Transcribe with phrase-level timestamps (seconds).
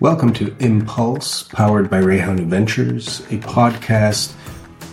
[0.00, 4.32] Welcome to Impulse, powered by REHAU New Ventures, a podcast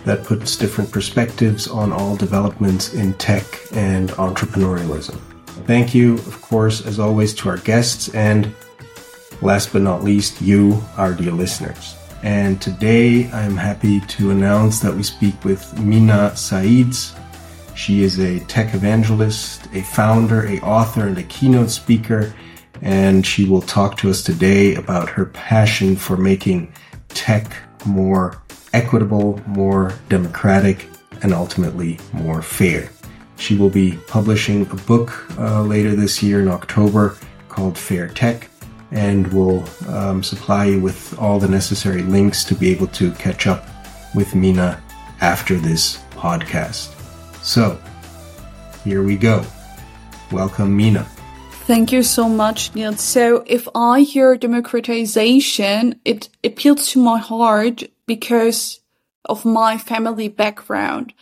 [0.04, 3.42] that puts different perspectives on all developments in tech
[3.72, 5.18] and entrepreneurialism.
[5.66, 8.54] Thank you, of course, as always, to our guests and
[9.40, 11.96] last but not least, you, our dear listeners.
[12.22, 17.18] And today I'm happy to announce that we speak with Mina Saidze.
[17.74, 22.34] She is a tech evangelist, a founder, a author, and a keynote speaker
[22.82, 26.72] and she will talk to us today about her passion for making
[27.08, 27.56] tech
[27.86, 28.40] more
[28.72, 30.86] equitable, more democratic,
[31.22, 32.90] and ultimately more fair.
[33.36, 37.16] She will be publishing a book uh, later this year in October
[37.48, 38.50] called Fair Tech
[38.90, 43.46] and will um, supply you with all the necessary links to be able to catch
[43.46, 43.66] up
[44.14, 44.82] with Mina
[45.20, 46.94] after this podcast.
[47.42, 47.80] So,
[48.84, 49.44] here we go.
[50.32, 51.06] Welcome, Mina.
[51.68, 53.02] Thank you so much, Nils.
[53.02, 58.80] So if I hear democratization, it appeals to my heart because
[59.26, 61.12] of my family background.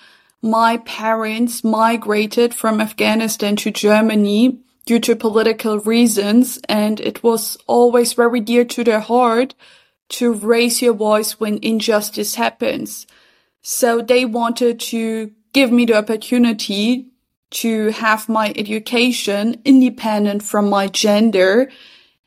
[0.41, 8.13] My parents migrated from Afghanistan to Germany due to political reasons, and it was always
[8.13, 9.57] very dear to their heart
[10.11, 13.09] to raise your voice when injustice happens.
[13.63, 17.11] So they wanted to give me the opportunity
[17.51, 21.71] to have my education independent from my gender.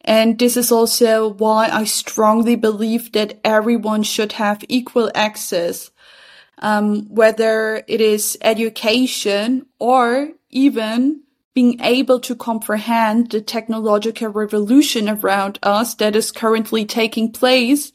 [0.01, 5.91] And this is also why I strongly believe that everyone should have equal access,
[6.59, 15.59] um, whether it is education or even being able to comprehend the technological revolution around
[15.61, 17.91] us that is currently taking place.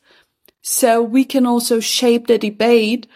[0.61, 3.07] So we can also shape the debate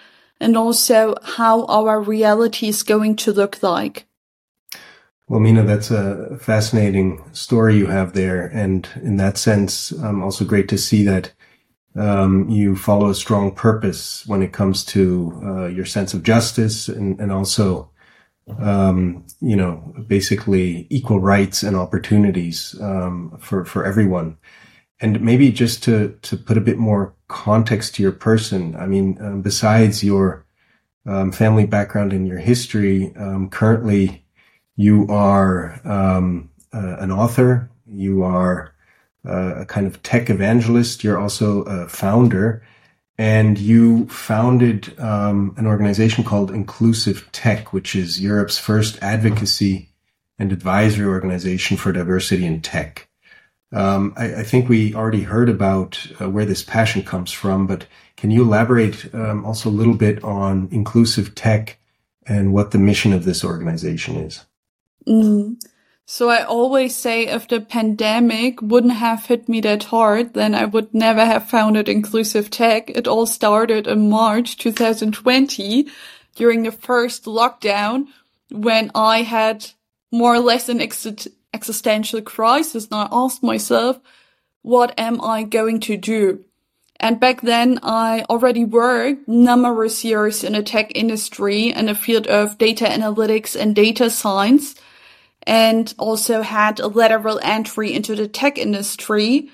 [0.41, 4.07] and also how our reality is going to look like.
[5.29, 8.47] Well, Mina, that's a fascinating story you have there.
[8.47, 11.33] And in that sense, um, also great to see that
[11.97, 16.89] um, you follow a strong purpose when it comes to uh, your sense of justice
[16.89, 17.91] and, and also,
[18.59, 24.39] um, you know, basically equal rights and opportunities um, for, for everyone.
[25.01, 29.19] And maybe just to, to put a bit more context to your person, I mean,
[29.21, 30.45] um, besides your
[31.07, 33.13] um, family background and your history,
[33.51, 34.25] currently,
[34.77, 37.69] you are um, uh, an author.
[37.87, 38.73] You are
[39.27, 41.03] uh, a kind of tech evangelist.
[41.03, 42.63] You're also a founder,
[43.19, 49.89] and you founded um, an organization called Inclusive Tech, which is Europe's first advocacy
[50.39, 53.08] and advisory organization for diversity in tech.
[53.73, 57.87] Um, I, I, think we already heard about uh, where this passion comes from, but
[58.17, 61.79] can you elaborate um, also a little bit on inclusive tech
[62.27, 64.47] and what the mission of this organization is?
[65.07, 65.63] Mm.
[66.11, 70.65] So I always say if the pandemic wouldn't have hit me that hard, then I
[70.65, 72.89] would never have founded Inclusive Tech.
[72.89, 75.87] It all started in March 2020
[76.35, 78.07] during the first lockdown
[78.51, 79.67] when I had
[80.11, 83.99] more or less an ex- existential crisis and I asked myself,
[84.63, 86.45] what am I going to do?
[87.01, 92.27] And back then I already worked numerous years in the tech industry in the field
[92.27, 94.75] of data analytics and data science
[95.43, 99.51] and also had a lateral entry into the tech industry.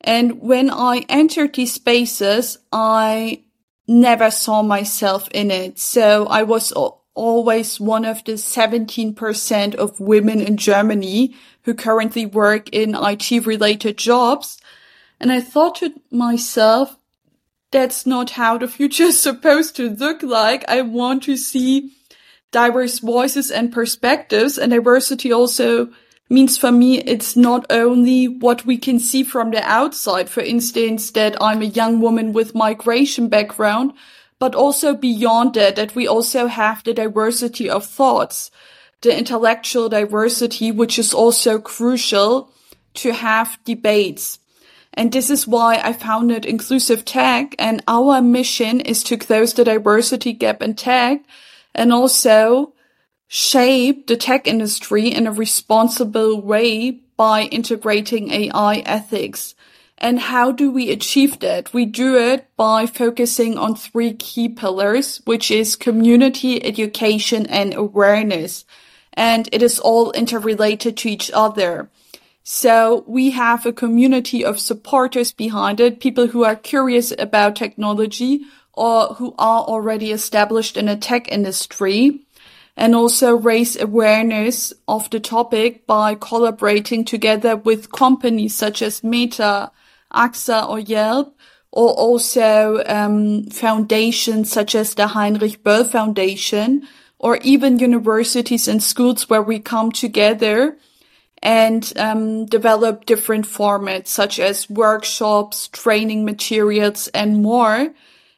[0.00, 3.42] And when I entered these spaces, I
[3.86, 5.78] never saw myself in it.
[5.78, 6.72] So I was
[7.14, 13.96] always one of the 17% of women in Germany who currently work in IT related
[13.96, 14.60] jobs.
[15.20, 16.96] And I thought to myself,
[17.70, 20.64] that's not how the future is supposed to look like.
[20.68, 21.92] I want to see
[22.52, 24.58] diverse voices and perspectives.
[24.58, 25.90] And diversity also
[26.30, 30.30] means for me, it's not only what we can see from the outside.
[30.30, 33.92] For instance, that I'm a young woman with migration background,
[34.38, 38.50] but also beyond that, that we also have the diversity of thoughts,
[39.02, 42.50] the intellectual diversity, which is also crucial
[42.94, 44.38] to have debates.
[44.94, 49.64] And this is why I founded Inclusive Tech and our mission is to close the
[49.64, 51.22] diversity gap in tech
[51.74, 52.74] and also
[53.26, 59.54] shape the tech industry in a responsible way by integrating AI ethics.
[60.04, 61.72] And how do we achieve that?
[61.72, 68.66] We do it by focusing on three key pillars, which is community, education, and awareness.
[69.14, 71.88] And it is all interrelated to each other.
[72.42, 78.42] So we have a community of supporters behind it, people who are curious about technology,
[78.74, 82.20] or who are already established in the tech industry
[82.76, 89.70] and also raise awareness of the topic by collaborating together with companies such as Meta,
[90.14, 91.36] AXA or Yelp,
[91.72, 96.86] or also um, foundations such as the Heinrich Böll Foundation,
[97.18, 100.76] or even universities and schools where we come together
[101.42, 107.92] and um, develop different formats such as workshops, training materials, and more.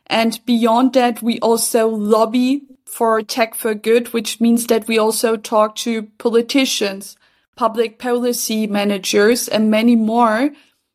[0.06, 5.37] And beyond that, we also lobby for tech for good, which means that we also
[5.37, 7.17] talk to politicians,
[7.55, 10.50] public policy managers, and many more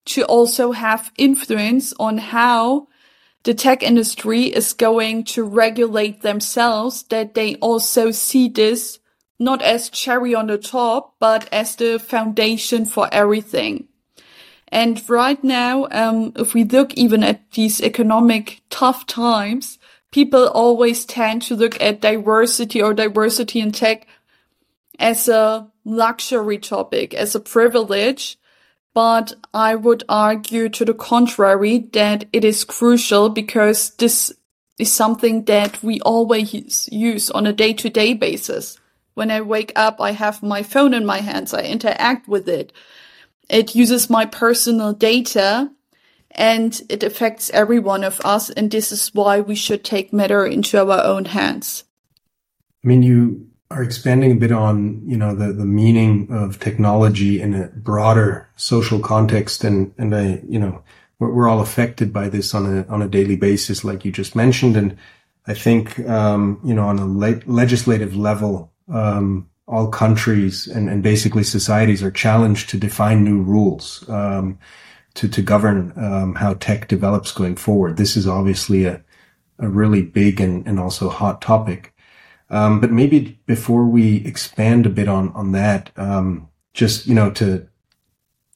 [0.06, 2.88] to also have influence on how
[3.44, 9.00] the tech industry is going to regulate themselves, that they also see this
[9.40, 13.88] not as cherry on the top, but as the foundation for everything.
[14.68, 19.80] And right now, um, if we look even at these economic tough times,
[20.12, 24.08] people always tend to look at diversity or diversity in tech
[25.00, 28.38] as a luxury topic, as a privilege.
[28.94, 34.34] But I would argue to the contrary that it is crucial because this
[34.78, 38.78] is something that we always use on a day to day basis.
[39.14, 41.54] When I wake up, I have my phone in my hands.
[41.54, 42.74] I interact with it.
[43.50, 45.72] It uses my personal data
[46.32, 48.50] and it affects every one of us.
[48.50, 51.84] And this is why we should take matter into our own hands.
[52.84, 57.42] I mean, you are expanding a bit on, you know, the, the meaning of technology
[57.42, 59.64] in a broader social context.
[59.64, 60.84] And, and I, you know,
[61.20, 64.36] we're, we're all affected by this on a, on a daily basis, like you just
[64.36, 64.78] mentioned.
[64.78, 64.98] And
[65.48, 71.02] I think, um, you know, on a le- legislative level, um, all countries and, and,
[71.02, 74.60] basically societies are challenged to define new rules um,
[75.14, 77.96] to to govern um, how tech develops going forward.
[77.96, 79.02] This is obviously a
[79.62, 81.94] a really big and, and also hot topic.
[82.52, 87.32] Um, but maybe before we expand a bit on on that, um, just you know
[87.32, 87.68] to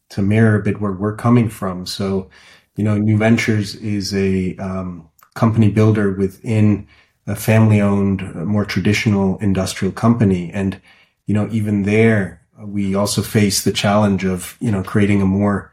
[0.10, 1.86] to mirror a bit where we're coming from.
[1.86, 2.30] So,
[2.76, 6.88] you know, New Ventures is a um, company builder within
[7.28, 10.52] a family owned, more traditional industrial company.
[10.54, 10.80] And,
[11.26, 15.72] you know, even there, we also face the challenge of, you know, creating a more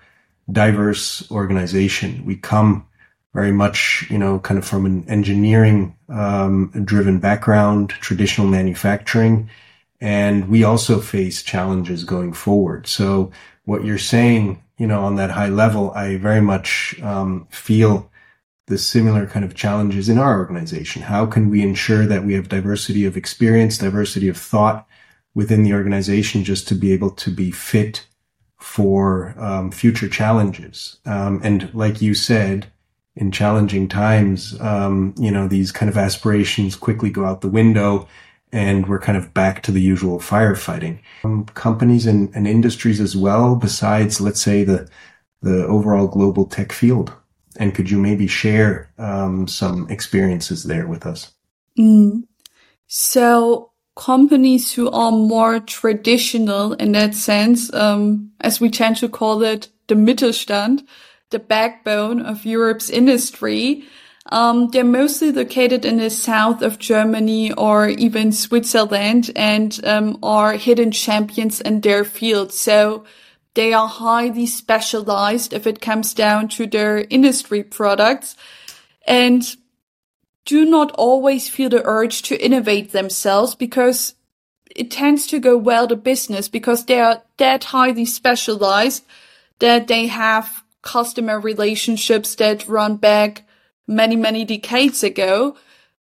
[0.50, 2.24] diverse organization.
[2.24, 2.86] We come
[3.34, 9.48] very much, you know, kind of from an engineering um, driven background, traditional manufacturing.
[10.00, 12.86] And we also face challenges going forward.
[12.86, 13.30] So
[13.64, 18.10] what you're saying, you know, on that high level, I very much um, feel
[18.66, 21.02] the similar kind of challenges in our organization.
[21.02, 24.86] How can we ensure that we have diversity of experience, diversity of thought
[25.34, 28.06] within the organization just to be able to be fit
[28.58, 30.98] for um, future challenges?
[31.06, 32.66] Um, and like you said,
[33.16, 38.08] in challenging times, um, you know, these kind of aspirations quickly go out the window
[38.52, 40.98] and we're kind of back to the usual firefighting.
[41.24, 44.88] Um, companies and, and industries as well, besides, let's say, the,
[45.40, 47.12] the overall global tech field.
[47.56, 51.32] And could you maybe share um, some experiences there with us?
[51.78, 52.24] Mm.
[52.86, 59.42] So companies who are more traditional in that sense, um, as we tend to call
[59.42, 60.86] it, the Mittelstand,
[61.32, 63.84] the backbone of Europe's industry,
[64.26, 70.52] um, they're mostly located in the south of Germany or even Switzerland and um, are
[70.52, 72.52] hidden champions in their field.
[72.52, 73.04] So
[73.54, 78.36] they are highly specialized if it comes down to their industry products
[79.06, 79.42] and
[80.44, 84.14] do not always feel the urge to innovate themselves because
[84.74, 89.04] it tends to go well to business because they are that highly specialized
[89.58, 93.46] that they have customer relationships that run back
[93.86, 95.56] many, many decades ago.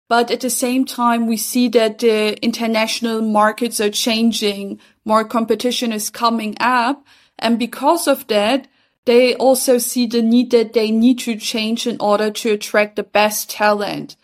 [0.08, 4.80] But at the same time, we see that the international markets are changing.
[5.06, 7.06] More competition is coming up.
[7.38, 8.68] And because of that,
[9.06, 13.04] they also see the need that they need to change in order to attract the
[13.04, 14.16] best talent.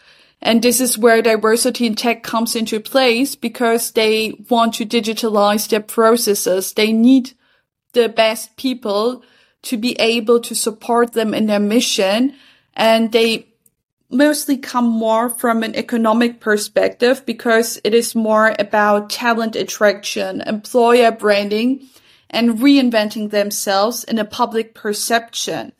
[0.41, 5.69] And this is where diversity in tech comes into place because they want to digitalize
[5.69, 6.74] their processes.
[6.74, 7.33] They need
[7.93, 9.24] the best people
[9.65, 12.34] to be able to support them in their mission.
[12.74, 13.48] And they
[14.10, 21.12] mostly come more from an economic perspective because it is more about talent attraction, employer
[21.12, 21.88] branding,
[22.29, 25.72] and reinventing themselves in a public perception.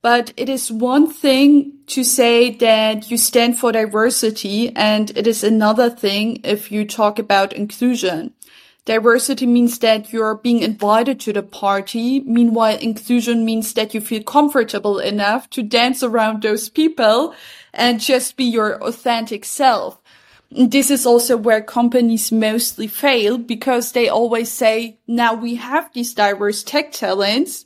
[0.00, 5.44] But it is one thing to say that you stand for diversity, and it is
[5.44, 8.34] another thing if you talk about inclusion.
[8.84, 12.20] Diversity means that you're being invited to the party.
[12.20, 17.32] Meanwhile, inclusion means that you feel comfortable enough to dance around those people
[17.72, 20.00] and just be your authentic self.
[20.50, 26.12] This is also where companies mostly fail because they always say, now we have these
[26.12, 27.64] diverse tech talents,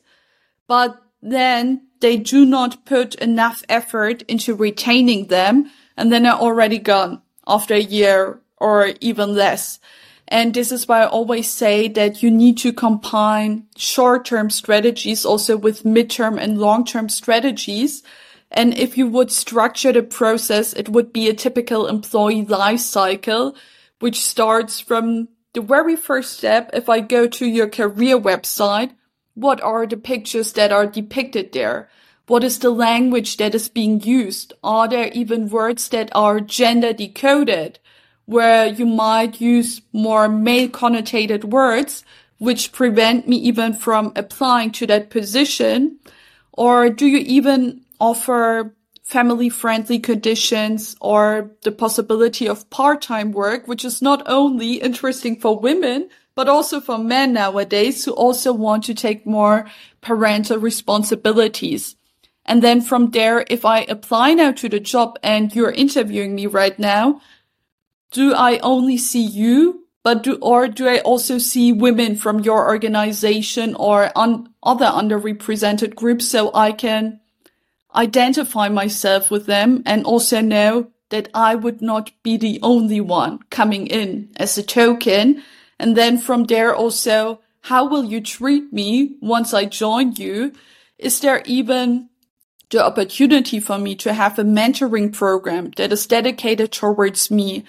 [0.68, 6.78] but then they do not put enough effort into retaining them and then they're already
[6.78, 9.80] gone after a year or even less.
[10.28, 15.56] And this is why I always say that you need to combine short-term strategies also
[15.56, 18.02] with mid-term and long-term strategies.
[18.50, 23.54] And if you would structure the process, it would be a typical employee life cycle,
[24.00, 26.71] which starts from the very first step.
[26.73, 28.92] If I go to your career website,
[29.35, 31.88] what are the pictures that are depicted there?
[32.26, 34.52] What is the language that is being used?
[34.64, 37.78] Are there even words that are gender decoded?
[38.26, 42.04] Where you might use more male connotated words,
[42.38, 45.99] which prevent me even from applying to that position?
[46.52, 48.75] Or do you even offer
[49.06, 55.59] family friendly conditions or the possibility of part-time work, which is not only interesting for
[55.59, 61.95] women, but also for men nowadays who also want to take more parental responsibilities.
[62.45, 66.47] And then from there, if I apply now to the job and you're interviewing me
[66.47, 67.21] right now,
[68.10, 72.68] do I only see you, but do, or do I also see women from your
[72.68, 77.20] organization or on other underrepresented groups so I can
[77.94, 83.40] identify myself with them and also know that I would not be the only one
[83.50, 85.42] coming in as a token.
[85.78, 90.52] And then from there also, how will you treat me once I join you?
[90.98, 92.10] Is there even
[92.70, 97.64] the opportunity for me to have a mentoring program that is dedicated towards me?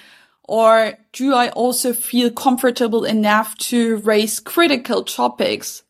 [0.48, 5.84] Or do I also feel comfortable enough to raise critical topics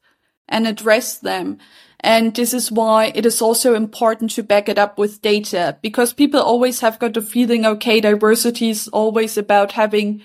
[0.50, 1.60] and address them?
[2.00, 6.14] And this is why it is also important to back it up with data because
[6.14, 10.22] people always have got the feeling, okay, diversity is always about having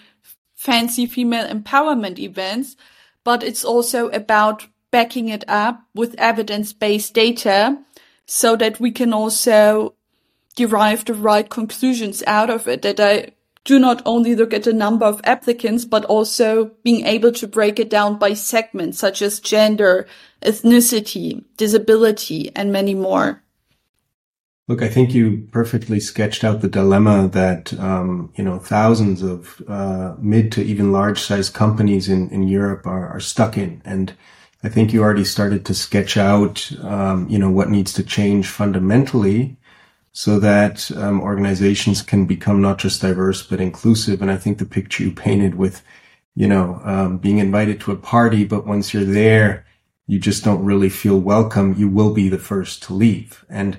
[0.54, 2.76] fancy female empowerment events,
[3.24, 7.78] but it's also about backing it up with evidence-based data
[8.26, 9.94] so that we can also
[10.54, 13.32] derive the right conclusions out of it that I
[13.64, 17.78] do not only look at the number of applicants, but also being able to break
[17.78, 20.06] it down by segments such as gender,
[20.42, 23.42] ethnicity, disability, and many more.
[24.68, 29.60] Look, I think you perfectly sketched out the dilemma that um, you know thousands of
[29.68, 34.14] uh, mid to even large size companies in in Europe are, are stuck in, and
[34.62, 38.48] I think you already started to sketch out um, you know what needs to change
[38.48, 39.56] fundamentally
[40.12, 44.20] so that um, organizations can become not just diverse but inclusive.
[44.22, 45.82] And I think the picture you painted with,
[46.34, 49.64] you know, um, being invited to a party, but once you're there,
[50.06, 51.74] you just don't really feel welcome.
[51.78, 53.44] You will be the first to leave.
[53.48, 53.78] And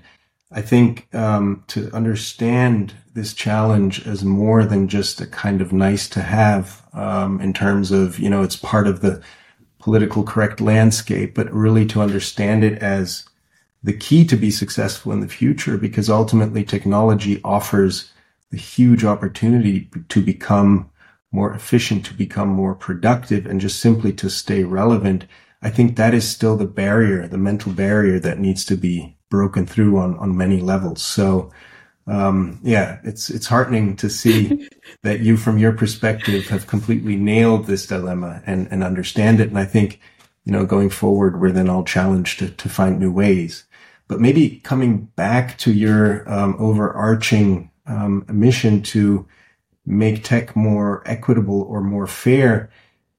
[0.52, 6.08] I think um, to understand this challenge as more than just a kind of nice
[6.10, 9.22] to have um, in terms of, you know, it's part of the
[9.78, 13.26] political correct landscape, but really to understand it as
[13.84, 18.12] the key to be successful in the future because ultimately technology offers
[18.50, 20.90] the huge opportunity to become
[21.32, 25.26] more efficient, to become more productive and just simply to stay relevant.
[25.62, 29.66] I think that is still the barrier, the mental barrier that needs to be broken
[29.66, 31.02] through on, on many levels.
[31.02, 31.52] So,
[32.06, 34.70] um, yeah, it's, it's heartening to see
[35.02, 39.50] that you, from your perspective, have completely nailed this dilemma and, and understand it.
[39.50, 40.00] And I think,
[40.46, 43.64] you know, going forward, we're then all challenged to, to find new ways.
[44.14, 49.26] But maybe coming back to your um, overarching um, mission to
[49.88, 52.70] make tech more equitable or more fair,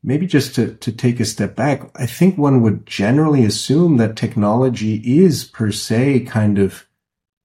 [0.04, 4.14] maybe just to, to take a step back, I think one would generally assume that
[4.14, 6.86] technology is per se kind of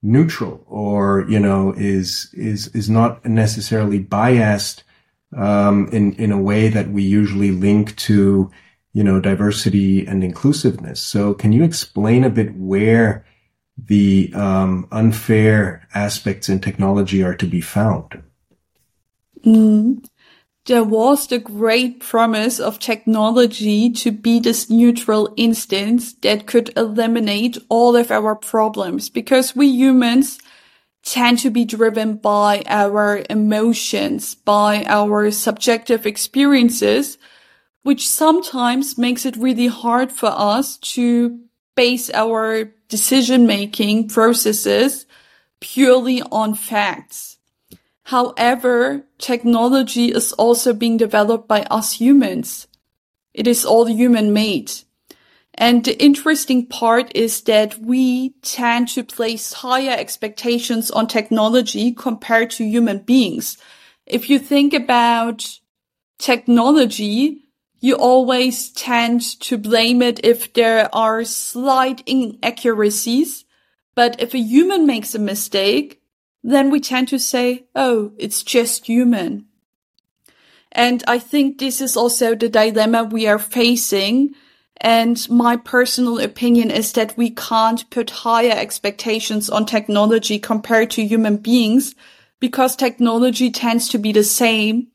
[0.03, 4.83] neutral or, you know, is, is, is not necessarily biased,
[5.35, 8.51] um, in, in a way that we usually link to,
[8.93, 11.01] you know, diversity and inclusiveness.
[11.01, 13.25] So can you explain a bit where
[13.87, 18.23] the um, unfair aspects in technology are to be found?
[19.45, 20.05] Mm.
[20.65, 27.57] There was the great promise of technology to be this neutral instance that could eliminate
[27.69, 30.37] all of our problems because we humans
[31.03, 37.17] tend to be driven by our emotions, by our subjective experiences,
[37.83, 41.39] which sometimes makes it really hard for us to
[41.79, 45.05] base our decision making processes
[45.61, 47.37] purely on facts.
[48.03, 52.67] However, technology is also being developed by us humans.
[53.33, 54.73] It is all human made.
[55.53, 62.49] And the interesting part is that we tend to place higher expectations on technology compared
[62.51, 63.57] to human beings.
[64.05, 65.47] If you think about
[66.17, 67.48] technology,
[67.79, 73.45] you always tend to blame it if there are slight inaccuracies.
[73.95, 76.01] But if a human makes a mistake,
[76.43, 79.45] then we tend to say, oh, it's just human.
[80.71, 84.35] And I think this is also the dilemma we are facing.
[84.77, 91.05] And my personal opinion is that we can't put higher expectations on technology compared to
[91.05, 91.95] human beings
[92.39, 94.87] because technology tends to be the same.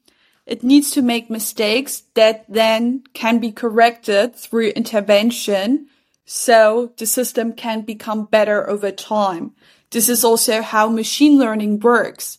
[0.46, 5.88] It needs to make mistakes that then can be corrected through intervention.
[6.26, 9.52] So the system can become better over time.
[9.90, 12.38] This is also how machine learning works.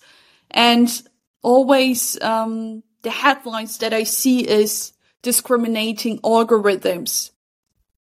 [0.52, 0.90] And
[1.42, 7.32] always, um, the headlines that I see is discriminating algorithms,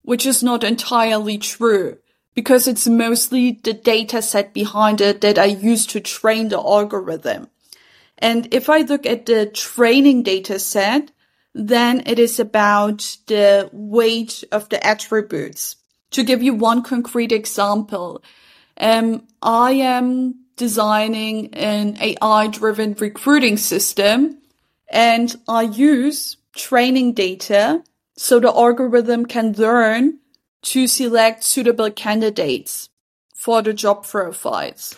[0.03, 1.99] which is not entirely true
[2.35, 7.49] because it's mostly the data set behind it that I use to train the algorithm.
[8.19, 11.11] And if I look at the training data set,
[11.55, 15.77] then it is about the weight of the attributes.
[16.13, 18.23] To give you one concrete example,
[18.81, 24.39] um, I am designing an AI driven recruiting system
[24.91, 27.83] and I use training data
[28.17, 30.19] so the algorithm can learn
[30.63, 32.89] to select suitable candidates
[33.35, 34.97] for the job profiles.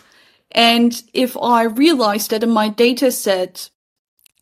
[0.51, 3.69] And if I realize that in my data set,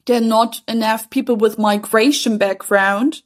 [0.05, 3.21] there are not enough people with migration background,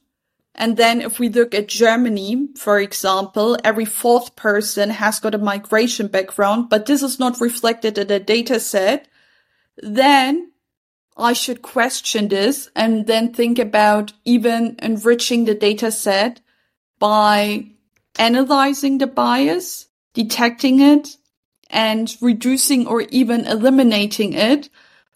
[0.54, 5.38] and then if we look at Germany, for example, every fourth person has got a
[5.38, 9.08] migration background, but this is not reflected in the data set,
[9.78, 10.52] then
[11.16, 16.40] I should question this and then think about even enriching the data set
[17.00, 17.66] by
[18.16, 21.16] analyzing the bias, detecting it,
[21.70, 24.68] and reducing or even eliminating it,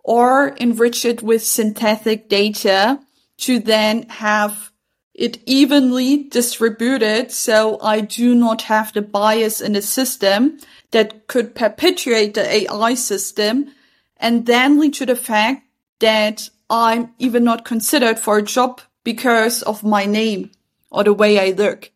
[0.03, 3.01] or enrich it with synthetic data
[3.39, 4.73] to then have
[5.15, 10.59] it evenly distributed so I do not have the bias in the system
[10.93, 13.73] that could perpetuate the AI system
[14.17, 15.67] and then lead to the fact
[15.99, 20.53] that I'm even not considered for a job because of my name
[20.91, 21.91] or the way I look.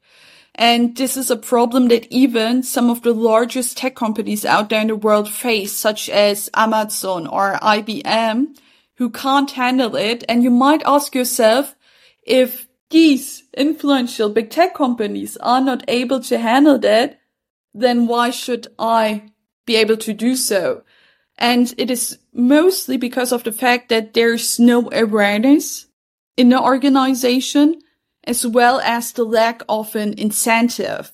[0.55, 4.83] And this is a problem that even some of the largest tech companies out there
[4.83, 8.59] in the world face, such as Amazon or IBM,
[8.97, 10.25] who can't handle it.
[10.29, 11.75] And you might ask yourself,
[12.23, 17.19] if these influential big tech companies are not able to handle that,
[17.73, 19.33] then why should I
[19.65, 20.83] be able to do so?
[21.38, 25.87] And it is mostly because of the fact that there's no awareness
[26.37, 27.81] in the organization
[28.24, 31.12] as well as the lack of an incentive.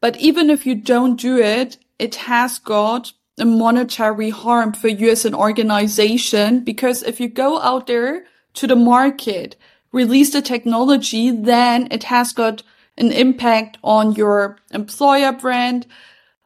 [0.00, 5.10] But even if you don't do it, it has got a monetary harm for you
[5.10, 9.56] as an organization because if you go out there to the market,
[9.92, 12.62] release the technology, then it has got
[12.98, 15.86] an impact on your employer brand,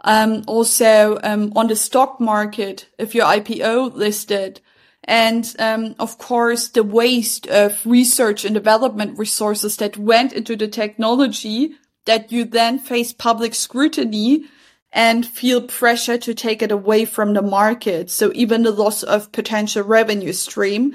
[0.04, 4.60] um, also um, on the stock market if you're IPO listed,
[5.04, 10.68] and um, of course the waste of research and development resources that went into the
[10.68, 11.74] technology
[12.06, 14.44] that you then face public scrutiny
[14.92, 18.08] and feel pressure to take it away from the market.
[18.10, 20.94] So even the loss of potential revenue stream.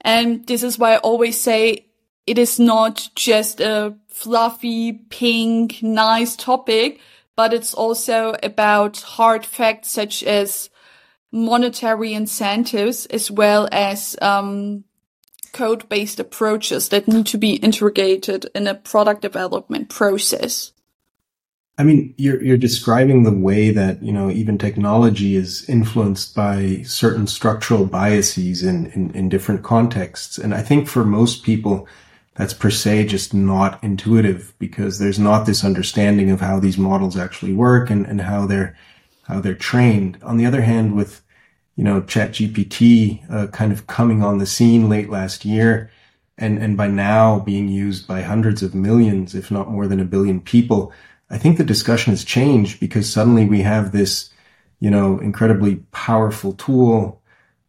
[0.00, 1.86] And this is why I always say
[2.26, 7.00] it is not just a fluffy, pink, nice topic,
[7.36, 10.70] but it's also about hard facts such as
[11.34, 14.84] monetary incentives as well as um,
[15.52, 20.72] code-based approaches that need to be integrated in a product development process.
[21.76, 26.82] I mean, you're you're describing the way that you know even technology is influenced by
[26.84, 31.88] certain structural biases in, in, in different contexts, and I think for most people,
[32.36, 37.16] that's per se just not intuitive because there's not this understanding of how these models
[37.16, 38.76] actually work and, and how they're
[39.24, 40.18] how they're trained.
[40.22, 41.23] On the other hand, with
[41.76, 45.90] you know, ChatGPT uh, kind of coming on the scene late last year,
[46.38, 50.04] and and by now being used by hundreds of millions, if not more than a
[50.04, 50.92] billion people,
[51.30, 54.30] I think the discussion has changed because suddenly we have this,
[54.80, 57.20] you know, incredibly powerful tool,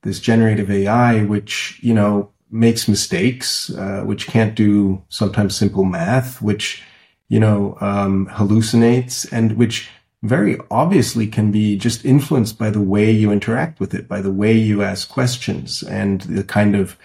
[0.03, 6.41] this generative AI, which you know makes mistakes, uh, which can't do sometimes simple math,
[6.41, 6.83] which
[7.27, 9.89] you know um, hallucinates, and which
[10.27, 14.31] very obviously can be just influenced by the way you interact with it, by the
[14.31, 16.97] way you ask questions and the kind of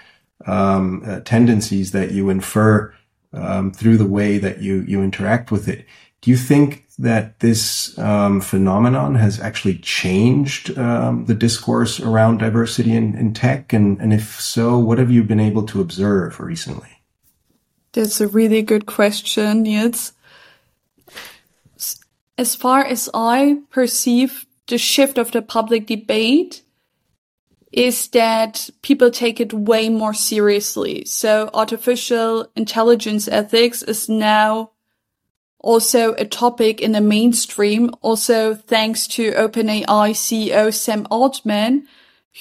[0.47, 2.95] um, uh, tendencies that you infer
[3.33, 5.85] um, through the way that you you interact with it.
[6.21, 12.93] Do you think that this um, phenomenon has actually changed um, the discourse around diversity
[12.93, 13.73] in, in tech?
[13.73, 17.01] And, and if so, what have you been able to observe recently?
[17.93, 20.13] That's a really good question, Nils.
[22.41, 26.63] As far as I perceive the shift of the public debate
[27.71, 31.05] is that people take it way more seriously.
[31.05, 34.71] So artificial intelligence ethics is now
[35.59, 41.87] also a topic in the mainstream, also thanks to OpenAI CEO Sam Altman,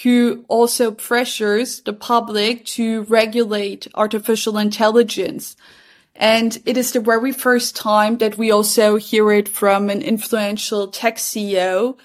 [0.04, 5.58] who also pressures the public to regulate artificial intelligence.
[6.20, 10.90] And it is the very first time that we also hear it from an influential
[10.90, 11.98] tech CEO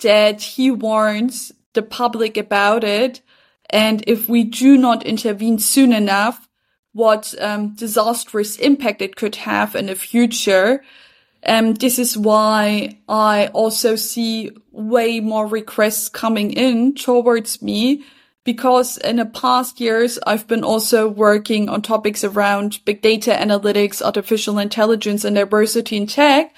[0.00, 3.22] that he warns the public about it.
[3.68, 6.48] And if we do not intervene soon enough,
[6.92, 10.84] what um, disastrous impact it could have in the future.
[11.44, 18.04] Um, this is why I also see way more requests coming in towards me
[18.46, 24.00] because in the past years, I've been also working on topics around big data analytics,
[24.00, 26.54] artificial intelligence and diversity in tech.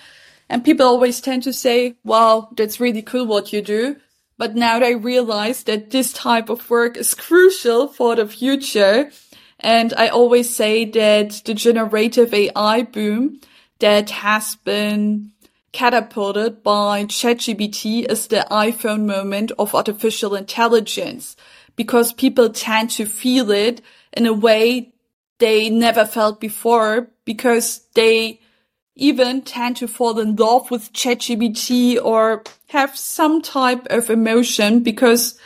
[0.51, 3.97] And people always tend to say, wow, that's really cool what you do.
[4.37, 9.11] But now they realize that this type of work is crucial for the future.
[9.59, 13.41] And I always say that the generative AI boom
[13.81, 15.33] that has been
[15.73, 21.35] catapulted by ChatGPT is the iPhone moment of artificial intelligence
[21.79, 23.81] because people tend to feel it
[24.13, 24.93] in a way
[25.39, 28.41] they never felt before because they
[28.97, 35.39] even tend to fall in love with ChatGPT or have some type of emotion because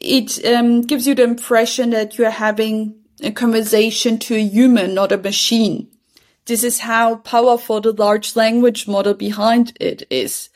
[0.00, 5.12] it um, gives you the impression that you're having a conversation to a human, not
[5.12, 5.88] a machine.
[6.46, 10.48] This is how powerful the large language model behind it is.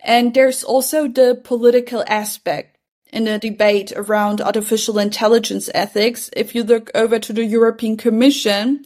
[0.00, 2.71] And there's also the political aspect
[3.12, 6.30] in the debate around artificial intelligence ethics.
[6.34, 8.84] If you look over to the European Commission,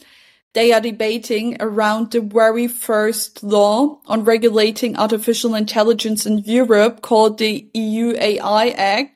[0.52, 7.38] they are debating around the very first law on regulating artificial intelligence in Europe called
[7.38, 9.12] the EU AI Act.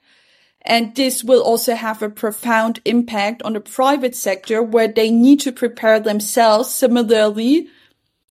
[0.62, 5.40] And this will also have a profound impact on the private sector where they need
[5.40, 7.68] to prepare themselves similarly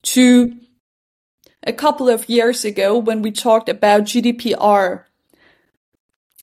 [0.02, 0.54] to
[1.62, 5.04] a couple of years ago when we talked about GDPR.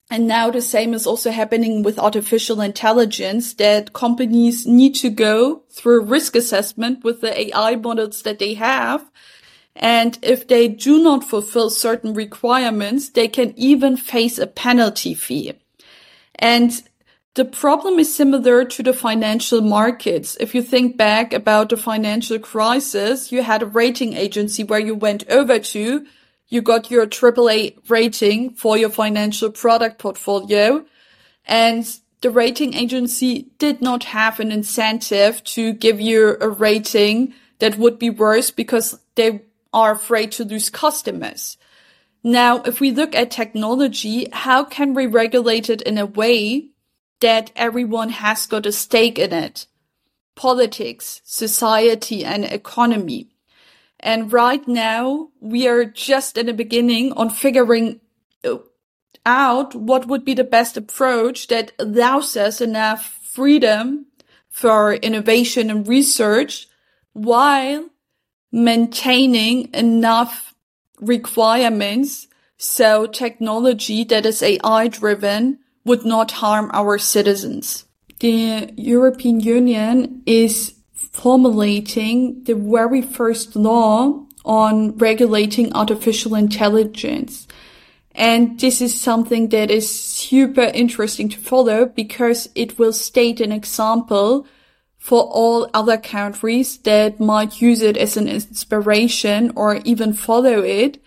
[0.09, 5.63] And now the same is also happening with artificial intelligence that companies need to go
[5.71, 9.09] through risk assessment with the AI models that they have.
[9.75, 15.53] And if they do not fulfill certain requirements, they can even face a penalty fee.
[16.35, 16.71] And
[17.33, 20.37] the problem is similar to the financial markets.
[20.39, 24.95] If you think back about the financial crisis, you had a rating agency where you
[24.95, 26.05] went over to,
[26.47, 30.85] you got your AAA rating for your financial product portfolio
[31.45, 37.77] and the rating agency did not have an incentive to give you a rating that
[37.77, 39.41] would be worse because they
[39.73, 41.57] are afraid to lose customers.
[42.23, 46.69] Now, if we look at technology, how can we regulate it in a way
[47.19, 49.67] that everyone has got a stake in it?
[50.33, 53.34] Politics, society, and economy.
[54.05, 58.01] And right now, we are just in the beginning on figuring
[58.43, 58.57] uh,
[59.25, 64.05] out what would be the best approach that allows us enough freedom
[64.47, 66.67] for innovation and research
[67.13, 67.89] while
[68.51, 70.53] maintaining enough
[71.01, 77.85] requirements so technology that is AI driven would not harm our citizens.
[78.19, 80.74] The European Union is
[81.15, 87.47] formulating the very first law on regulating artificial intelligence.
[88.13, 93.53] And this is something that is super interesting to follow because it will state an
[93.53, 94.45] example
[94.97, 101.01] for all other countries that might use it as an inspiration or even follow it.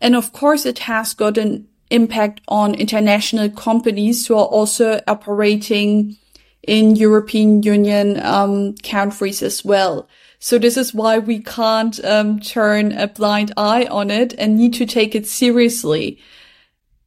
[0.00, 6.16] And of course, it has got an impact on international companies who are also operating
[6.66, 10.08] in European Union um, countries as well.
[10.38, 14.74] So this is why we can't um, turn a blind eye on it and need
[14.74, 16.18] to take it seriously.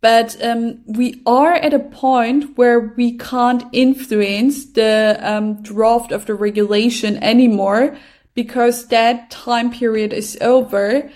[0.01, 6.25] But um, we are at a point where we can't influence the um, draft of
[6.25, 7.97] the regulation anymore
[8.33, 11.09] because that time period is over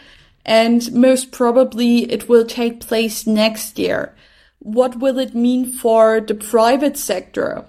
[0.46, 4.14] and most probably it will take place next year.
[4.60, 7.66] What will it mean for the private sector?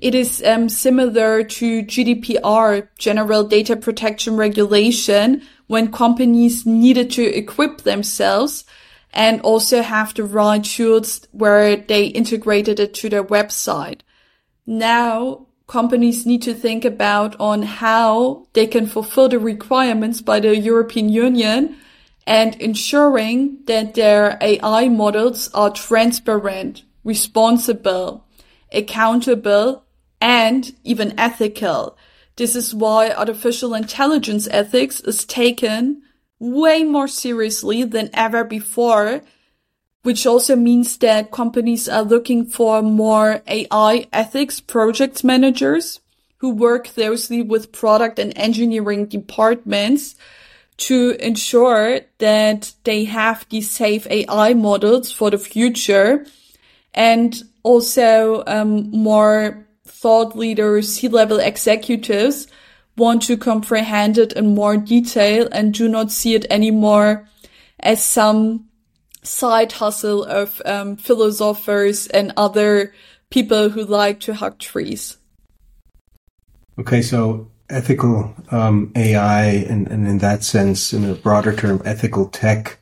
[0.00, 7.82] It is um, similar to GDPR, General Data Protection Regulation, when companies needed to equip
[7.82, 8.64] themselves
[9.12, 14.00] and also have the right tools where they integrated it to their website.
[14.66, 20.56] Now companies need to think about on how they can fulfill the requirements by the
[20.56, 21.76] European Union
[22.26, 28.24] and ensuring that their AI models are transparent, responsible,
[28.72, 29.84] accountable,
[30.20, 31.96] and even ethical.
[32.36, 36.02] This is why artificial intelligence ethics is taken
[36.38, 39.22] way more seriously than ever before,
[40.02, 46.00] which also means that companies are looking for more AI ethics project managers
[46.38, 50.16] who work closely with product and engineering departments
[50.78, 56.24] to ensure that they have these safe AI models for the future
[56.94, 59.66] and also um, more
[60.00, 62.46] thought leaders, C-level executives
[62.96, 67.28] want to comprehend it in more detail and do not see it anymore
[67.78, 68.66] as some
[69.22, 72.94] side hustle of um, philosophers and other
[73.28, 75.18] people who like to hug trees.
[76.78, 82.28] Okay, so ethical um, AI, and, and, in that sense, in a broader term, ethical
[82.28, 82.78] tech,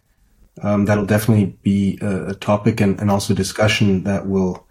[0.63, 4.68] um, that'll definitely be a, a topic and, and, also discussion that will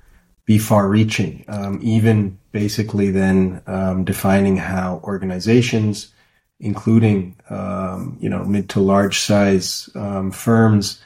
[0.48, 6.14] be far reaching, um, even basically then um, defining how organizations,
[6.60, 11.00] including, um, you know, mid to large size um, firms,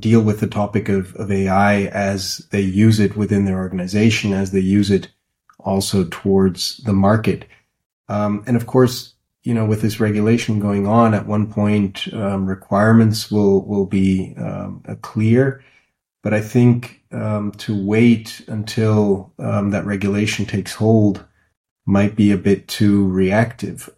[0.00, 4.50] deal with the topic of, of AI as they use it within their organization, as
[4.50, 5.08] they use it
[5.60, 7.46] also towards the market.
[8.08, 12.46] Um, and of course, you know, with this regulation going on, at one point um,
[12.46, 15.64] requirements will will be um, clear.
[16.26, 21.24] But I think um, to wait until um, that regulation takes hold
[21.86, 23.88] might be a bit too reactive.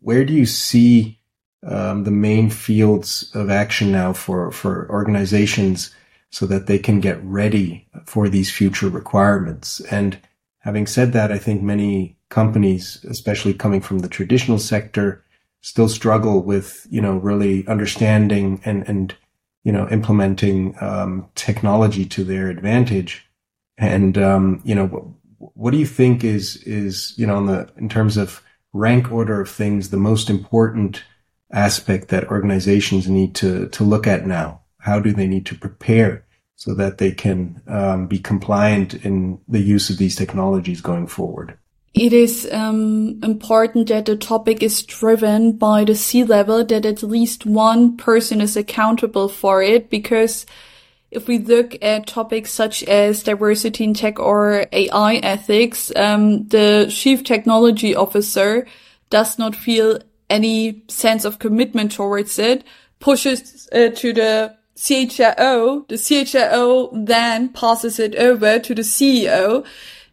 [0.00, 1.20] Where do you see
[1.62, 5.94] um, the main fields of action now for for organizations
[6.30, 9.80] so that they can get ready for these future requirements?
[9.90, 10.18] And
[10.60, 15.22] having said that, I think many companies, especially coming from the traditional sector,
[15.60, 19.14] still struggle with, you know, really understanding and, and,
[19.64, 23.26] you know, implementing, um, technology to their advantage.
[23.76, 25.04] And, um, you know, what,
[25.54, 28.42] what do you think is, is, you know, in the, in terms of
[28.72, 31.02] rank order of things, the most important
[31.52, 34.62] aspect that organizations need to, to look at now?
[34.78, 36.24] How do they need to prepare
[36.56, 41.56] so that they can um, be compliant in the use of these technologies going forward?
[41.94, 47.46] It is um, important that the topic is driven by the C-level, that at least
[47.46, 50.46] one person is accountable for it, because
[51.10, 56.86] if we look at topics such as diversity in tech or AI ethics, um, the
[56.90, 58.66] chief technology officer
[59.10, 62.62] does not feel any sense of commitment towards it,
[63.00, 69.66] pushes uh, to the CHRO, the CHRO then passes it over to the CEO,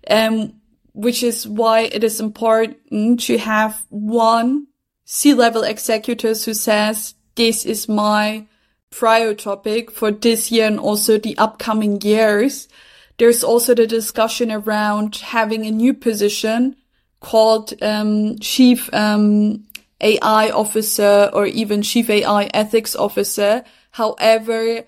[0.10, 0.54] um,
[0.95, 4.67] which is why it is important to have one
[5.03, 8.47] C-level executive who says, this is my
[8.91, 12.69] prior topic for this year and also the upcoming years.
[13.17, 16.77] There's also the discussion around having a new position
[17.19, 19.65] called um, chief um,
[19.99, 23.63] AI officer or even chief AI ethics officer.
[23.91, 24.86] However,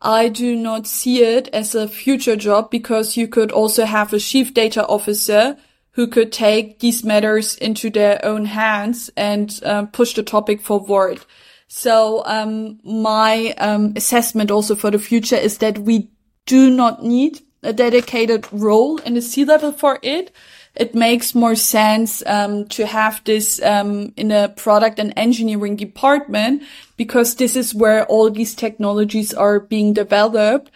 [0.00, 4.18] I do not see it as a future job because you could also have a
[4.18, 5.56] chief data officer
[5.92, 11.20] who could take these matters into their own hands and um, push the topic forward.
[11.68, 16.10] So um, my um, assessment also for the future is that we
[16.46, 20.32] do not need a dedicated role in the C-level for it.
[20.76, 26.62] It makes more sense um, to have this um, in a product and engineering department
[26.96, 30.70] because this is where all these technologies are being developed.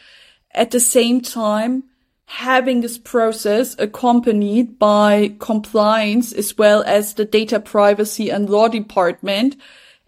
[0.50, 1.84] At the same time,
[2.26, 9.56] having this process accompanied by compliance as well as the data privacy and law department.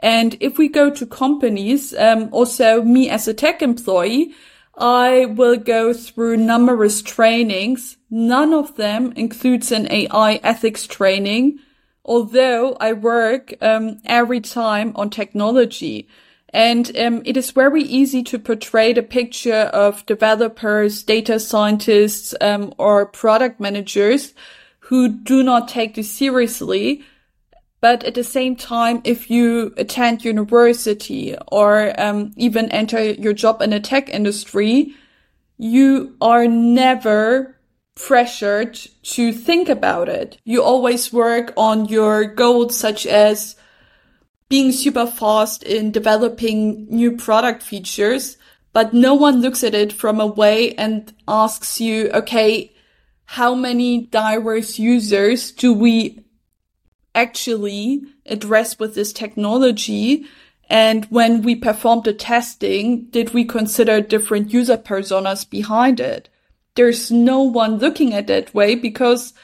[0.00, 4.34] And if we go to companies, um, also me as a tech employee,
[4.76, 7.95] I will go through numerous trainings.
[8.10, 11.60] None of them includes an AI ethics training
[12.06, 16.08] although I work um, every time on technology.
[16.50, 22.72] And um, it is very easy to portray the picture of developers, data scientists, um,
[22.78, 24.32] or product managers
[24.78, 27.04] who do not take this seriously.
[27.80, 33.60] But at the same time, if you attend university or um, even enter your job
[33.60, 34.94] in the tech industry,
[35.58, 37.55] you are never
[37.96, 40.38] pressured to think about it.
[40.44, 43.56] You always work on your goals such as
[44.48, 48.36] being super fast in developing new product features,
[48.72, 52.72] but no one looks at it from a way and asks you, okay,
[53.24, 56.22] how many diverse users do we
[57.14, 60.26] actually address with this technology?
[60.68, 66.28] And when we performed the testing, did we consider different user personas behind it?
[66.76, 69.34] There's no one looking at that way because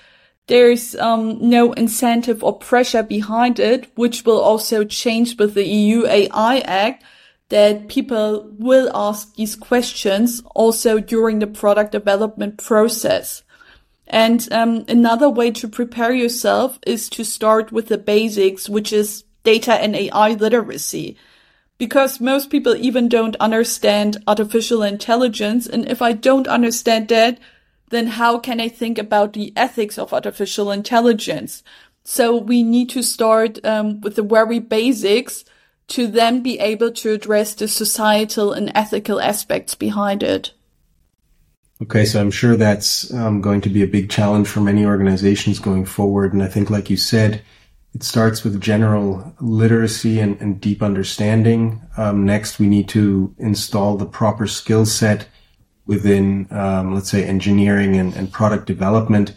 [0.47, 6.07] there's um, no incentive or pressure behind it, which will also change with the EU
[6.07, 7.05] AI Act
[7.49, 13.43] that people will ask these questions also during the product development process.
[14.07, 19.25] And um, another way to prepare yourself is to start with the basics, which is
[19.45, 21.17] data and AI literacy.
[21.79, 25.67] Because most people even don't understand artificial intelligence.
[25.67, 27.39] And if I don't understand that,
[27.91, 31.63] then how can I think about the ethics of artificial intelligence?
[32.05, 35.45] So we need to start um, with the very basics
[35.89, 40.53] to then be able to address the societal and ethical aspects behind it.
[41.83, 45.59] Okay, so I'm sure that's um, going to be a big challenge for many organizations
[45.59, 46.33] going forward.
[46.33, 47.43] And I think, like you said,
[47.95, 51.83] it starts with general literacy and, and deep understanding.
[51.97, 55.29] Um, next, we need to install the proper skill set
[55.87, 59.35] within, um, let's say, engineering and, and product development.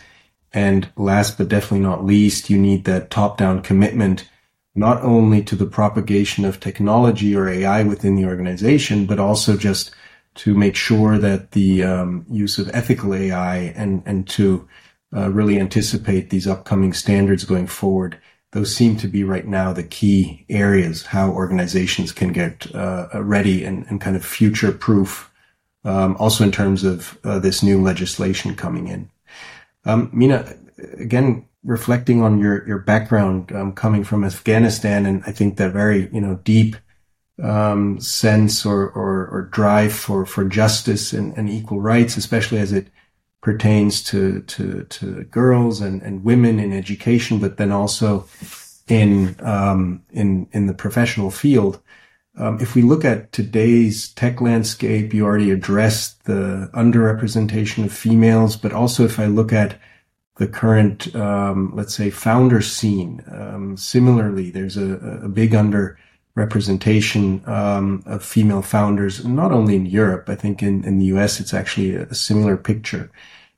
[0.54, 4.30] And last but definitely not least, you need that top down commitment
[4.76, 9.92] not only to the propagation of technology or AI within the organization, but also just
[10.36, 14.68] to make sure that the um, use of ethical AI and and to
[15.16, 18.20] uh, really anticipate these upcoming standards going forward.
[18.56, 23.66] Those seem to be right now the key areas how organizations can get uh, ready
[23.66, 25.30] and, and kind of future proof.
[25.84, 29.10] Um, also in terms of uh, this new legislation coming in.
[29.84, 30.56] Um, Mina,
[30.98, 36.10] again, reflecting on your your background um, coming from Afghanistan, and I think that very
[36.14, 36.78] you know deep
[37.44, 42.72] um, sense or, or, or drive for for justice and, and equal rights, especially as
[42.72, 42.88] it
[43.46, 48.28] pertains to to to girls and, and women in education, but then also
[48.88, 51.80] in um, in in the professional field.
[52.40, 58.58] Um, if we look at today's tech landscape, you already addressed the underrepresentation of females,
[58.58, 59.80] but also if I look at
[60.38, 63.24] the current, um, let's say, founder scene.
[63.32, 70.30] Um, similarly, there's a, a big underrepresentation um, of female founders, not only in Europe.
[70.30, 73.12] I think in, in the US, it's actually a, a similar picture.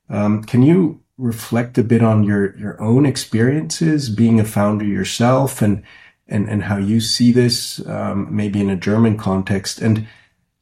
[0.09, 5.61] Um, can you reflect a bit on your your own experiences being a founder yourself,
[5.61, 5.83] and
[6.27, 10.07] and and how you see this, um, maybe in a German context, and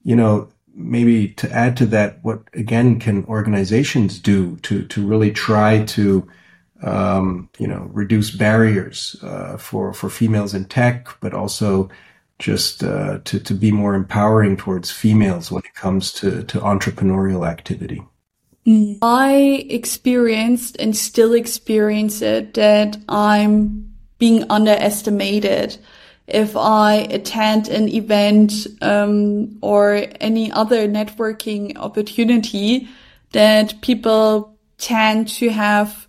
[0.03, 5.31] you know maybe to add to that, what again can organizations do to to really
[5.31, 6.27] try to
[6.83, 11.89] um, you know reduce barriers uh, for for females in tech, but also
[12.39, 17.47] just uh, to to be more empowering towards females when it comes to to entrepreneurial
[17.47, 18.03] activity.
[19.01, 25.77] I experienced and still experience it that I'm being underestimated
[26.27, 32.87] if I attend an event um, or any other networking opportunity,
[33.33, 36.07] that people tend to have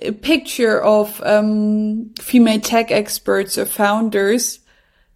[0.00, 4.58] a picture of um, female tech experts or founders.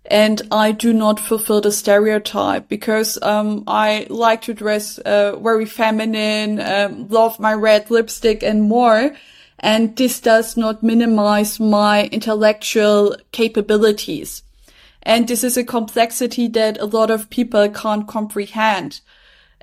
[0.09, 5.67] And I do not fulfill the stereotype because um, I like to dress uh, very
[5.67, 9.17] feminine, um, love my red lipstick and more.
[9.59, 14.43] And this does not minimize my intellectual capabilities.
[15.03, 19.01] And this is a complexity that a lot of people can't comprehend.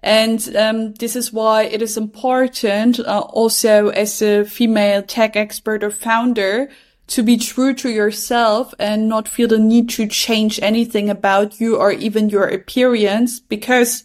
[0.01, 5.83] And um, this is why it is important, uh, also as a female tech expert
[5.83, 6.69] or founder,
[7.07, 11.77] to be true to yourself and not feel the need to change anything about you
[11.77, 14.03] or even your appearance because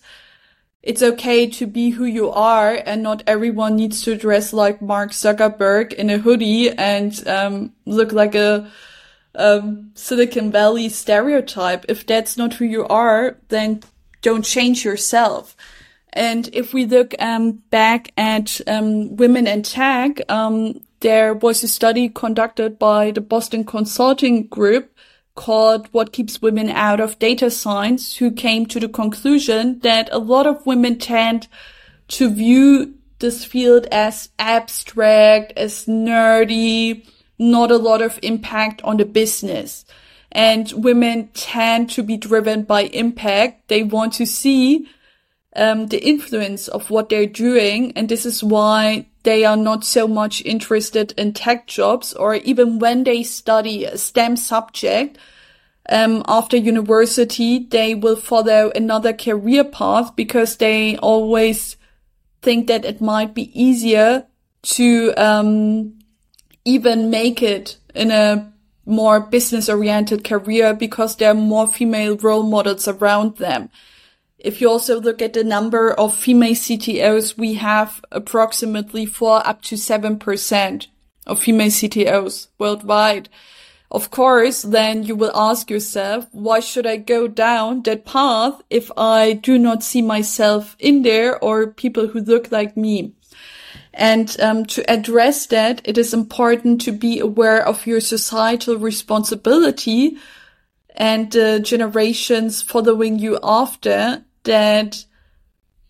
[0.83, 5.11] it's okay to be who you are and not everyone needs to dress like Mark
[5.11, 8.71] Zuckerberg in a hoodie and um, look like a,
[9.35, 11.85] a Silicon Valley stereotype.
[11.89, 13.83] If that's not who you are, then
[14.23, 15.57] don't change yourself.
[16.13, 21.69] And if we look um, back at um, women in tech, um, there was a
[21.69, 24.95] study conducted by the Boston Consulting Group
[25.35, 30.19] called What Keeps Women Out of Data Science, who came to the conclusion that a
[30.19, 31.47] lot of women tend
[32.09, 37.07] to view this field as abstract, as nerdy,
[37.39, 39.85] not a lot of impact on the business.
[40.33, 43.69] And women tend to be driven by impact.
[43.69, 44.89] They want to see
[45.55, 47.93] um, the influence of what they're doing.
[47.97, 52.79] And this is why they are not so much interested in tech jobs or even
[52.79, 55.19] when they study a STEM subject,
[55.91, 61.77] um, after university, they will follow another career path because they always
[62.41, 64.27] think that it might be easier
[64.63, 65.99] to um,
[66.65, 68.51] even make it in a
[68.87, 73.69] more business oriented career because there are more female role models around them.
[74.39, 79.63] If you also look at the number of female CTOs, we have approximately four up
[79.63, 80.87] to seven percent
[81.27, 83.29] of female CTOs worldwide.
[83.91, 88.93] Of course, then you will ask yourself, why should I go down that path if
[88.97, 93.15] I do not see myself in there or people who look like me?
[93.95, 100.19] And um, to address that, it is important to be aware of your societal responsibility
[100.95, 105.05] and the generations following you after that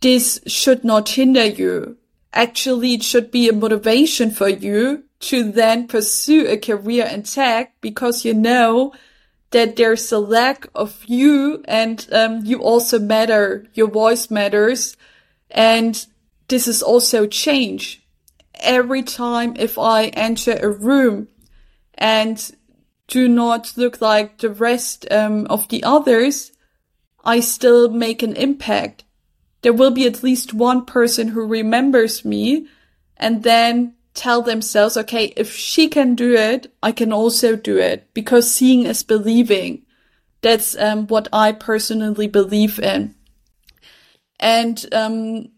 [0.01, 1.97] this should not hinder you.
[2.33, 7.75] Actually, it should be a motivation for you to then pursue a career in tech
[7.81, 8.93] because you know
[9.51, 13.65] that there's a lack of you and um, you also matter.
[13.75, 14.97] Your voice matters.
[15.51, 16.05] And
[16.49, 18.03] this is also change.
[18.55, 21.29] Every time if I enter a room
[21.95, 22.39] and
[23.07, 26.53] do not look like the rest um, of the others,
[27.25, 29.05] I still make an impact.
[29.63, 32.69] There will be at least one person who remembers me
[33.17, 38.09] and then tell themselves, okay, if she can do it, I can also do it
[38.15, 39.85] because seeing is believing.
[40.41, 43.15] That's um, what I personally believe in.
[44.41, 45.49] And um,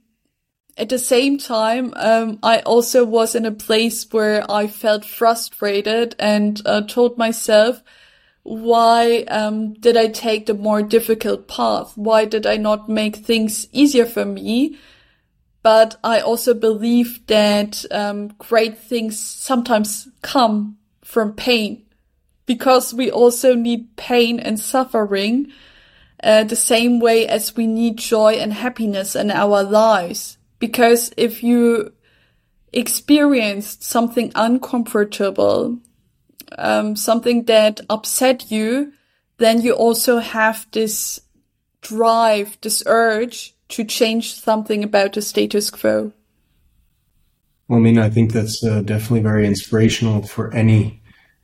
[0.77, 6.17] at the same time, um, I also was in a place where I felt frustrated
[6.19, 7.83] and uh, told myself,
[8.51, 11.93] why um, did I take the more difficult path?
[11.95, 14.77] Why did I not make things easier for me?
[15.63, 21.85] But I also believe that um, great things sometimes come from pain
[22.45, 25.53] because we also need pain and suffering
[26.25, 30.39] uh, the same way as we need joy and happiness in our lives.
[30.59, 31.93] Because if you
[32.73, 35.79] experienced something uncomfortable,
[36.59, 38.93] um, something that upset you,
[39.39, 41.21] then you also have this
[41.81, 46.13] drive, this urge to change something about the status quo.
[47.69, 51.01] Well, I mean, I think that's uh, definitely very inspirational for any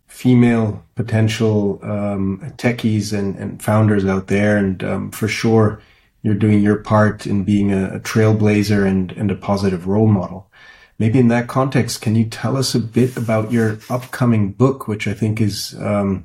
[0.09, 4.57] female potential um, techies and, and, founders out there.
[4.57, 5.80] And um, for sure,
[6.22, 10.50] you're doing your part in being a, a trailblazer and, and a positive role model.
[10.99, 15.07] Maybe in that context, can you tell us a bit about your upcoming book, which
[15.07, 16.24] I think is um,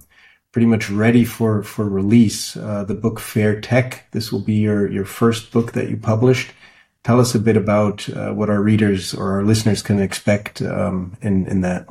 [0.52, 2.56] pretty much ready for for release?
[2.56, 4.08] Uh, the book Fair Tech.
[4.12, 6.52] This will be your your first book that you published.
[7.04, 11.18] Tell us a bit about uh, what our readers or our listeners can expect um,
[11.22, 11.88] in in that.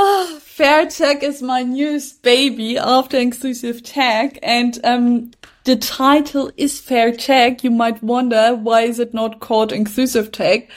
[0.00, 5.32] Oh, Fair Tech is my newest baby after Inclusive Tech, and um,
[5.64, 7.64] the title is Fair Tech.
[7.64, 10.70] You might wonder why is it not called Inclusive Tech?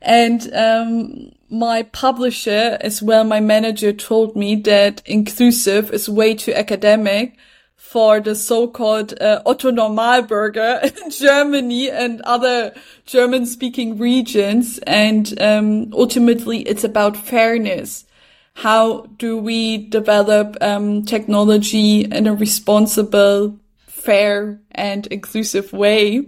[0.00, 6.54] And um, my publisher, as well my manager, told me that inclusive is way too
[6.54, 7.36] academic
[7.76, 12.72] for the so-called uh, Otto Normalbürger in Germany and other
[13.04, 14.78] German-speaking regions.
[14.86, 18.06] And um, ultimately, it's about fairness
[18.54, 26.26] how do we develop um, technology in a responsible, fair, and inclusive way?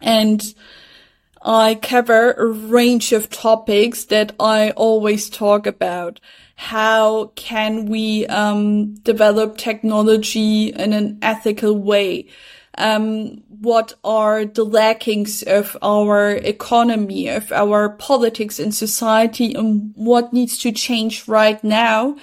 [0.00, 0.42] And
[1.42, 6.20] I cover a range of topics that I always talk about.
[6.56, 12.28] How can we um, develop technology in an ethical way?
[12.78, 20.32] Um, what are the lackings of our economy, of our politics and society, and what
[20.32, 22.16] needs to change right now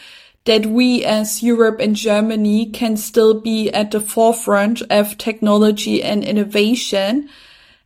[0.46, 6.24] that we as Europe and Germany can still be at the forefront of technology and
[6.24, 7.30] innovation.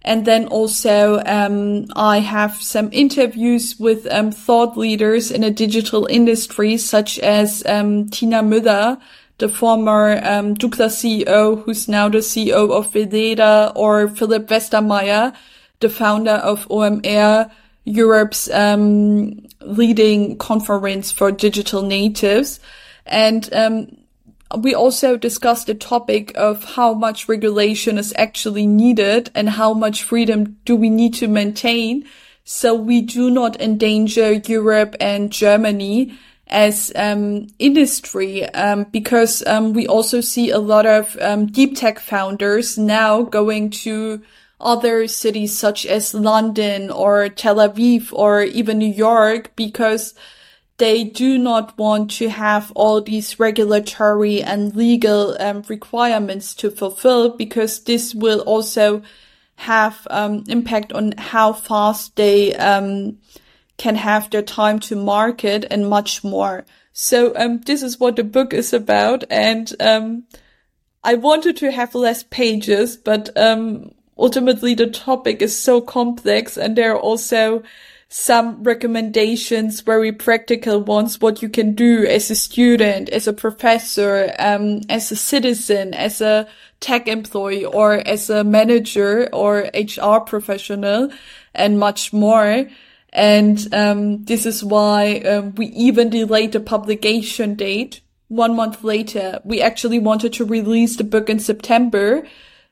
[0.01, 6.05] And then also, um, I have some interviews with um, thought leaders in a digital
[6.05, 8.99] industry, such as um, Tina Müller,
[9.38, 15.35] the former um, Douglas CEO, who's now the CEO of Weleda, or Philipp Westermeyer,
[15.79, 17.51] the founder of OMR,
[17.85, 22.59] Europe's um, leading conference for digital natives.
[23.05, 23.97] And um,
[24.57, 30.03] we also discussed the topic of how much regulation is actually needed and how much
[30.03, 32.05] freedom do we need to maintain
[32.49, 36.17] so we do not endanger Europe and Germany
[36.49, 41.99] as um, industry um, because um, we also see a lot of um, deep tech
[41.99, 44.21] founders now going to
[44.59, 50.13] other cities such as London or Tel Aviv or even New York because
[50.77, 57.35] they do not want to have all these regulatory and legal um, requirements to fulfill
[57.35, 59.01] because this will also
[59.55, 63.17] have um, impact on how fast they um,
[63.78, 66.65] can have their time to market and much more.
[66.93, 70.23] So um, this is what the book is about, and um,
[71.03, 76.75] I wanted to have less pages, but um, ultimately the topic is so complex, and
[76.75, 77.63] there are also
[78.09, 84.34] some recommendations, very practical ones, what you can do as a student, as a professor,
[84.39, 86.47] um, as a citizen, as a
[86.80, 91.09] tech employee, or as a manager or HR professional,
[91.53, 92.67] and much more.
[93.14, 99.39] And um, this is why um, we even delayed the publication date one month later.
[99.43, 102.24] We actually wanted to release the book in September,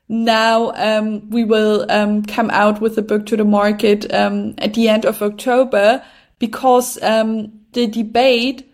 [0.08, 4.74] now um, we will um, come out with the book to the market um, at
[4.74, 6.04] the end of October
[6.38, 8.70] because um, the debate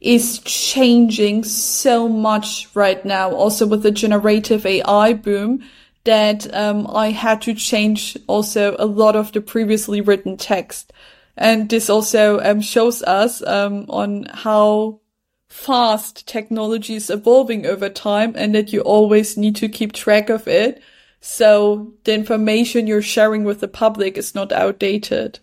[0.00, 5.62] is changing so much right now, also with the generative AI boom,
[6.04, 10.92] that um, I had to change also a lot of the previously written text.
[11.36, 15.00] And this also um, shows us on how
[15.48, 20.48] fast technology is evolving over time and that you always need to keep track of
[20.48, 20.82] it.
[21.20, 25.38] So the information you're sharing with the public is not outdated.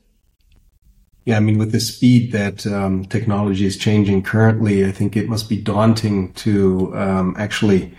[1.25, 5.29] Yeah, I mean, with the speed that um, technology is changing currently, I think it
[5.29, 7.93] must be daunting to um, actually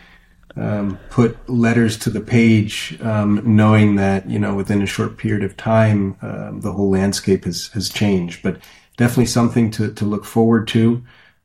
[0.57, 5.45] um, put letters to the page, um, knowing that you know within a short period
[5.45, 8.43] of time um, the whole landscape has has changed.
[8.43, 8.59] But
[8.97, 11.03] definitely something to to look forward to.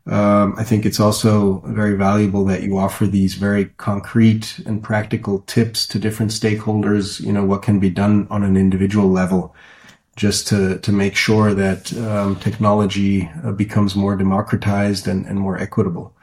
[0.08, 5.40] Um, I think it's also very valuable that you offer these very concrete and practical
[5.48, 7.20] tips to different stakeholders.
[7.20, 9.56] You know what can be done on an individual level,
[10.16, 15.58] just to to make sure that um, technology uh, becomes more democratized and, and more
[15.58, 16.15] equitable.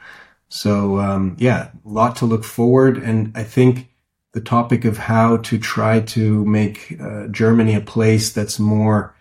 [0.53, 3.89] So um, yeah, a lot to look forward, and I think
[4.33, 9.15] the topic of how to try to make uh, Germany a place that's more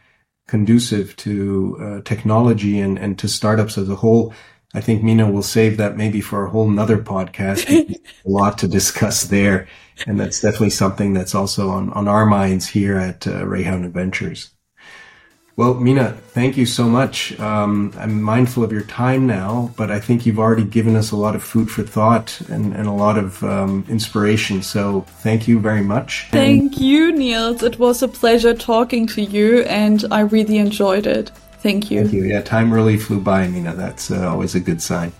[0.46, 4.34] conducive to uh, technology and, and to startups as a whole
[4.74, 7.68] I think Mina will save that maybe for a whole nother podcast.
[7.68, 9.68] a lot to discuss there.
[10.06, 13.90] And that's definitely something that's also on, on our minds here at uh, REHAU New
[13.90, 14.50] Ventures.
[15.62, 17.38] Well, Mina, thank you so much.
[17.38, 21.16] Um, I'm mindful of your time now, but I think you've already given us a
[21.16, 24.60] lot of food for thought and, and a lot of um, inspiration.
[24.62, 26.26] So thank you very much.
[26.32, 27.62] Thank and- you, Nils.
[27.62, 31.30] It was a pleasure talking to you, and I really enjoyed it.
[31.60, 32.00] Thank you.
[32.00, 32.24] Thank you.
[32.24, 33.76] Yeah, time really flew by, Mina.
[33.76, 35.12] That's uh, always a good sign.